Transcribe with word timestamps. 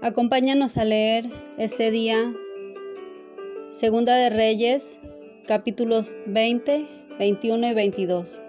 Acompáñanos 0.00 0.76
a 0.76 0.84
leer 0.84 1.28
este 1.58 1.90
día 1.90 2.32
Segunda 3.68 4.14
de 4.14 4.30
Reyes, 4.30 5.00
capítulos 5.48 6.16
20, 6.26 6.86
21 7.18 7.66
y 7.66 7.74
22. 7.74 8.40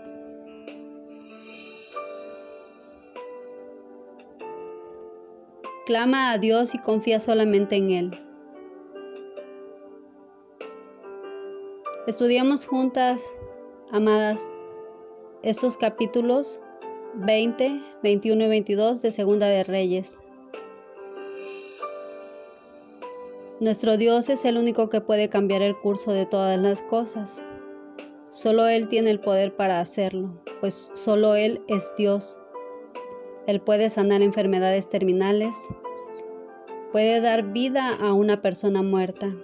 Clama 5.88 6.34
a 6.34 6.38
Dios 6.38 6.76
y 6.76 6.78
confía 6.78 7.20
solamente 7.20 7.78
en 7.78 7.90
Él. 7.90 8.12
Estudiamos 12.06 12.68
juntas, 12.68 13.26
amadas, 13.92 14.52
estos 15.42 15.78
capítulos 15.78 16.60
20, 17.16 17.82
21 18.04 18.46
y 18.46 18.48
22 18.50 19.02
de 19.02 19.12
Segunda 19.12 19.48
de 19.48 19.64
Reyes. 19.64 20.22
Nuestro 23.62 23.98
Dios 23.98 24.30
es 24.30 24.46
el 24.46 24.58
único 24.58 24.88
que 24.88 25.02
puede 25.02 25.28
cambiar 25.28 25.62
el 25.62 25.76
curso 25.76 26.14
de 26.14 26.26
todas 26.26 26.58
las 26.58 26.82
cosas. 26.82 27.44
Solo 28.30 28.66
Él 28.68 28.88
tiene 28.88 29.10
el 29.10 29.20
poder 29.20 29.54
para 29.54 29.82
hacerlo, 29.82 30.42
pues 30.62 30.92
solo 30.94 31.36
Él 31.36 31.62
es 31.68 31.92
Dios. 31.98 32.38
Él 33.48 33.60
puede 33.60 33.90
sanar 33.90 34.22
enfermedades 34.22 34.90
terminales, 34.90 35.54
puede 36.94 37.20
dar 37.20 37.52
vida 37.52 37.98
a 38.00 38.14
una 38.14 38.42
persona 38.42 38.82
muerta, 38.82 39.36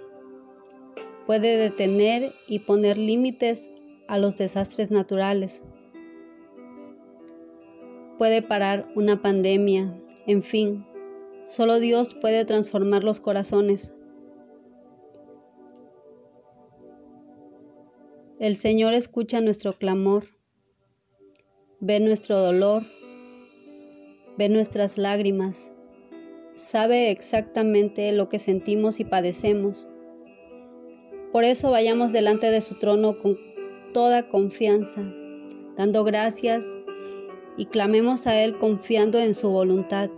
puede 1.26 1.58
detener 1.58 2.30
y 2.48 2.60
poner 2.60 2.96
límites 2.96 3.68
a 4.08 4.16
los 4.16 4.38
desastres 4.38 4.90
naturales, 4.90 5.60
puede 8.16 8.40
parar 8.40 8.88
una 8.94 9.20
pandemia, 9.20 9.94
en 10.26 10.40
fin, 10.40 10.86
solo 11.44 11.78
Dios 11.80 12.14
puede 12.14 12.46
transformar 12.46 13.04
los 13.04 13.20
corazones. 13.20 13.92
El 18.38 18.54
Señor 18.54 18.92
escucha 18.92 19.40
nuestro 19.40 19.72
clamor, 19.72 20.26
ve 21.80 22.00
nuestro 22.00 22.38
dolor, 22.38 22.82
ve 24.36 24.50
nuestras 24.50 24.98
lágrimas, 24.98 25.72
sabe 26.52 27.10
exactamente 27.10 28.12
lo 28.12 28.28
que 28.28 28.38
sentimos 28.38 29.00
y 29.00 29.06
padecemos. 29.06 29.88
Por 31.32 31.44
eso 31.44 31.70
vayamos 31.70 32.12
delante 32.12 32.50
de 32.50 32.60
su 32.60 32.78
trono 32.78 33.18
con 33.22 33.38
toda 33.94 34.28
confianza, 34.28 35.00
dando 35.74 36.04
gracias 36.04 36.76
y 37.56 37.64
clamemos 37.64 38.26
a 38.26 38.38
Él 38.42 38.58
confiando 38.58 39.18
en 39.18 39.32
su 39.32 39.48
voluntad. 39.48 40.10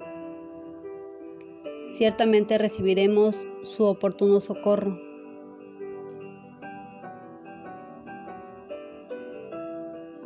Ciertamente 1.89 2.59
recibiremos 2.59 3.47
su 3.63 3.85
oportuno 3.85 4.41
socorro. 4.41 5.08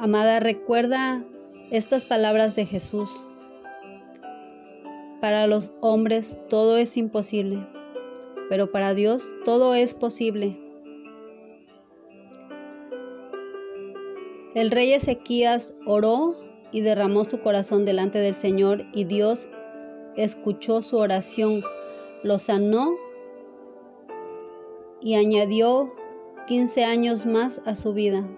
Amada, 0.03 0.41
recuerda 0.41 1.25
estas 1.71 2.07
palabras 2.07 2.57
de 2.57 2.67
Jesús. 2.67 3.25
Para 5.21 5.47
los 5.47 5.71
hombres 5.81 6.37
todo 6.49 6.77
es 6.77 6.97
imposible, 6.97 7.65
pero 8.49 8.73
para 8.73 8.95
Dios 8.95 9.31
todo 9.45 9.75
es 9.75 9.95
posible. 9.95 10.59
El 14.57 14.73
rey 14.73 14.93
Ezequías 14.93 15.73
oró 15.87 16.35
y 16.73 16.81
derramó 16.81 17.25
su 17.25 17.39
corazón 17.39 17.85
delante 17.85 18.19
del 18.19 18.35
Señor 18.35 18.85
y 18.93 19.05
Dios 19.05 19.49
escuchó 20.17 20.83
su 20.83 20.97
oración, 20.97 21.63
lo 22.25 22.41
sanó 22.41 22.97
y 25.01 25.15
añadió 25.15 25.95
15 26.49 26.85
años 26.87 27.25
más 27.25 27.61
a 27.67 27.77
su 27.77 27.93
vida. 27.93 28.29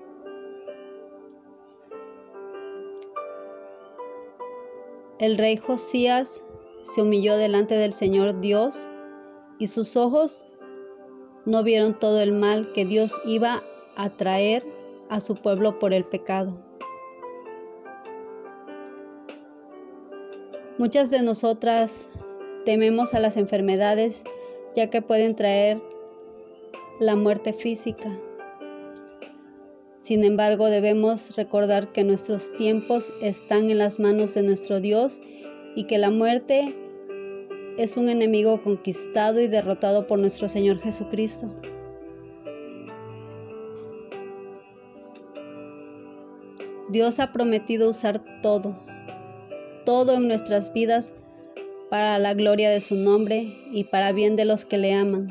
El 5.21 5.39
rey 5.39 5.57
Josías 5.57 6.43
se 6.83 7.01
humilló 7.01 7.37
delante 7.37 7.77
del 7.77 7.93
Señor 7.93 8.41
Dios 8.41 8.91
y 9.61 9.69
sus 9.69 9.97
ojos 9.97 10.45
no 11.45 11.63
vieron 11.63 11.97
todo 11.97 12.21
el 12.21 12.33
mal 12.33 12.73
que 12.73 12.85
Dios 12.85 13.15
iba 13.25 13.61
a 13.97 14.11
traer 14.11 14.65
a 15.09 15.21
su 15.21 15.37
pueblo 15.37 15.79
por 15.79 15.95
el 15.95 16.05
pecado. 16.05 16.61
Muchas 20.79 21.11
de 21.11 21.23
nosotras 21.23 22.09
tememos 22.65 23.15
a 23.15 23.21
las 23.21 23.37
enfermedades 23.37 24.25
ya 24.75 24.91
que 24.91 25.01
pueden 25.01 25.37
traer 25.37 25.81
la 26.99 27.15
muerte 27.15 27.53
física. 27.53 28.11
Sin 30.05 30.23
embargo, 30.23 30.69
debemos 30.69 31.35
recordar 31.35 31.91
que 31.91 32.05
nuestros 32.05 32.53
tiempos 32.59 33.11
están 33.23 33.71
en 33.71 33.79
las 33.79 33.99
manos 33.99 34.35
de 34.35 34.43
nuestro 34.43 34.79
Dios 34.79 35.19
y 35.75 35.85
que 35.85 35.97
la 35.97 36.11
muerte 36.11 36.75
es 37.79 37.97
un 37.97 38.11
enemigo 38.11 38.61
conquistado 38.63 39.41
y 39.41 39.47
derrotado 39.47 40.07
por 40.07 40.19
nuestro 40.19 40.47
Señor 40.47 40.79
Jesucristo. 40.79 41.49
Dios 46.91 47.19
ha 47.19 47.33
prometido 47.33 47.89
usar 47.89 48.23
todo, 48.43 48.79
todo 49.87 50.17
en 50.17 50.29
nuestras 50.29 50.71
vidas 50.75 51.15
para 51.89 52.19
la 52.19 52.35
gloria 52.35 52.69
de 52.69 52.83
su 52.83 52.95
nombre 52.95 53.47
y 53.73 53.85
para 53.85 54.13
bien 54.13 54.37
de 54.37 54.45
los 54.45 54.67
que 54.67 54.77
le 54.77 54.93
aman. 54.93 55.29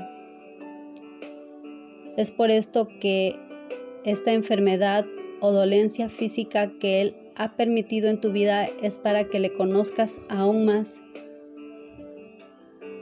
Es 2.18 2.32
por 2.32 2.50
esto 2.50 2.88
que 3.00 3.40
esta 4.06 4.34
enfermedad 4.34 5.06
o 5.40 5.52
dolencia 5.52 6.10
física 6.10 6.72
que 6.80 7.02
Él 7.02 7.16
ha 7.36 7.56
permitido 7.56 8.10
en 8.10 8.20
tu 8.20 8.32
vida 8.32 8.66
es 8.82 8.98
para 8.98 9.24
que 9.24 9.40
le 9.40 9.54
conozcas 9.54 10.20
aún 10.30 10.66
más 10.66 11.02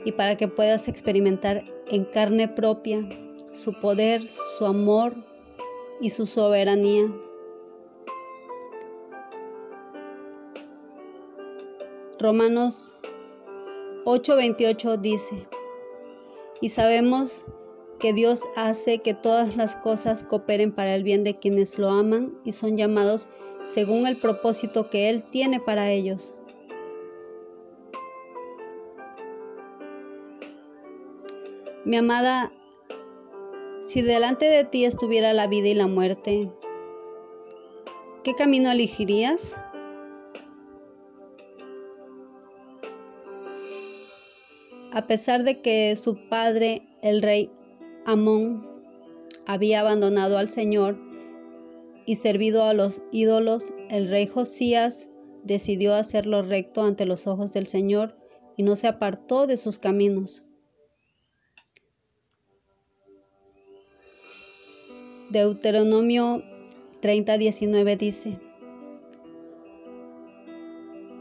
y 0.04 0.12
para 0.12 0.36
que 0.36 0.48
puedas 0.48 0.88
experimentar 0.88 1.62
en 1.90 2.04
carne 2.04 2.48
propia 2.48 3.06
su 3.52 3.72
poder, 3.72 4.20
su 4.58 4.66
amor 4.66 5.14
y 6.00 6.10
su 6.10 6.26
soberanía. 6.26 7.04
Romanos 12.18 12.96
8:28 14.04 15.00
dice, 15.00 15.46
y 16.60 16.68
sabemos 16.68 17.44
que 18.02 18.12
Dios 18.12 18.42
hace 18.56 18.98
que 18.98 19.14
todas 19.14 19.54
las 19.56 19.76
cosas 19.76 20.24
cooperen 20.24 20.72
para 20.72 20.96
el 20.96 21.04
bien 21.04 21.22
de 21.22 21.36
quienes 21.36 21.78
lo 21.78 21.88
aman 21.88 22.36
y 22.44 22.50
son 22.50 22.76
llamados 22.76 23.28
según 23.64 24.08
el 24.08 24.16
propósito 24.16 24.90
que 24.90 25.08
Él 25.08 25.22
tiene 25.30 25.60
para 25.60 25.88
ellos. 25.88 26.34
Mi 31.84 31.96
amada, 31.96 32.50
si 33.86 34.02
delante 34.02 34.46
de 34.46 34.64
ti 34.64 34.84
estuviera 34.84 35.32
la 35.32 35.46
vida 35.46 35.68
y 35.68 35.74
la 35.74 35.86
muerte, 35.86 36.50
¿qué 38.24 38.34
camino 38.34 38.72
elegirías? 38.72 39.58
A 44.92 45.02
pesar 45.06 45.44
de 45.44 45.62
que 45.62 45.94
su 45.94 46.28
padre, 46.28 46.82
el 47.02 47.22
rey 47.22 47.48
Amón 48.04 48.66
había 49.46 49.80
abandonado 49.80 50.38
al 50.38 50.48
Señor 50.48 50.98
y 52.04 52.16
servido 52.16 52.64
a 52.64 52.74
los 52.74 53.02
ídolos, 53.12 53.72
el 53.90 54.08
rey 54.08 54.26
Josías 54.26 55.08
decidió 55.44 55.94
hacerlo 55.94 56.42
recto 56.42 56.82
ante 56.82 57.06
los 57.06 57.26
ojos 57.26 57.52
del 57.52 57.66
Señor 57.66 58.16
y 58.56 58.64
no 58.64 58.76
se 58.76 58.88
apartó 58.88 59.46
de 59.46 59.56
sus 59.56 59.78
caminos. 59.78 60.42
Deuteronomio 65.30 66.42
30:19 67.00 67.96
dice, 67.96 68.38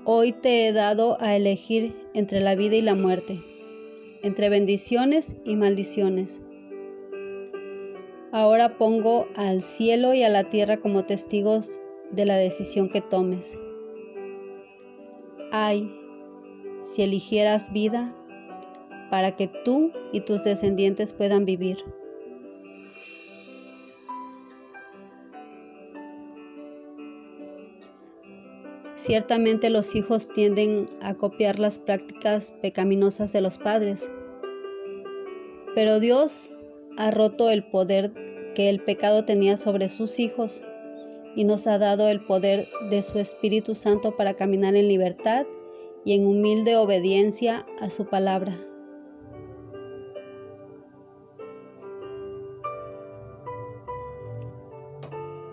Hoy 0.03 0.31
te 0.31 0.67
he 0.67 0.73
dado 0.73 1.15
a 1.21 1.35
elegir 1.35 1.93
entre 2.13 2.41
la 2.41 2.55
vida 2.55 2.75
y 2.75 2.81
la 2.81 2.95
muerte, 2.95 3.39
entre 4.23 4.49
bendiciones 4.49 5.35
y 5.45 5.55
maldiciones. 5.55 6.41
Ahora 8.33 8.77
pongo 8.77 9.27
al 9.35 9.61
cielo 9.61 10.13
y 10.13 10.23
a 10.23 10.29
la 10.29 10.45
tierra 10.45 10.77
como 10.77 11.03
testigos 11.03 11.81
de 12.11 12.25
la 12.25 12.37
decisión 12.37 12.89
que 12.89 13.01
tomes. 13.01 13.57
Ay, 15.51 15.91
si 16.81 17.03
eligieras 17.03 17.73
vida 17.73 18.15
para 19.09 19.35
que 19.35 19.47
tú 19.47 19.91
y 20.13 20.21
tus 20.21 20.45
descendientes 20.45 21.11
puedan 21.11 21.43
vivir. 21.43 21.83
Ciertamente 28.95 29.69
los 29.69 29.93
hijos 29.95 30.29
tienden 30.29 30.85
a 31.01 31.15
copiar 31.15 31.59
las 31.59 31.79
prácticas 31.79 32.53
pecaminosas 32.61 33.33
de 33.33 33.41
los 33.41 33.57
padres, 33.57 34.09
pero 35.75 35.99
Dios 35.99 36.51
ha 36.97 37.11
roto 37.11 37.49
el 37.49 37.63
poder 37.63 38.11
que 38.55 38.69
el 38.69 38.79
pecado 38.79 39.25
tenía 39.25 39.57
sobre 39.57 39.89
sus 39.89 40.19
hijos 40.19 40.63
y 41.35 41.45
nos 41.45 41.67
ha 41.67 41.77
dado 41.77 42.09
el 42.09 42.23
poder 42.23 42.65
de 42.89 43.01
su 43.01 43.19
Espíritu 43.19 43.75
Santo 43.75 44.15
para 44.15 44.33
caminar 44.33 44.75
en 44.75 44.87
libertad 44.87 45.45
y 46.03 46.13
en 46.13 46.25
humilde 46.25 46.75
obediencia 46.75 47.65
a 47.79 47.89
su 47.89 48.05
palabra. 48.05 48.53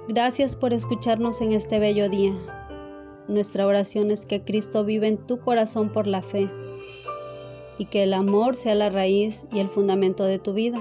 Gracias 0.08 0.56
por 0.56 0.73
escucharnos 0.73 1.43
en 1.43 1.52
este 1.52 1.79
bello 1.79 2.08
día. 2.08 2.34
Nuestra 3.29 3.67
oración 3.67 4.11
es 4.11 4.25
que 4.25 4.43
Cristo 4.43 4.82
vive 4.84 5.06
en 5.06 5.19
tu 5.19 5.38
corazón 5.38 5.93
por 5.93 6.06
la 6.06 6.23
fe 6.23 6.49
y 7.76 7.84
que 7.84 8.05
el 8.05 8.14
amor 8.14 8.56
sea 8.56 8.75
la 8.75 8.88
raíz 8.88 9.44
y 9.52 9.61
el 9.61 9.69
fundamento 9.69 10.25
de 10.25 10.38
tu 10.38 10.55
vida 10.55 10.81